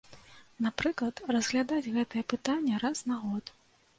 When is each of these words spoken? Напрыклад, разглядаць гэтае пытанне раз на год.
Напрыклад, 0.65 1.21
разглядаць 1.35 1.91
гэтае 1.99 2.23
пытанне 2.35 2.79
раз 2.87 3.05
на 3.13 3.21
год. 3.27 3.55